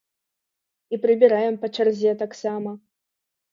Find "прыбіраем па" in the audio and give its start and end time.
1.03-1.71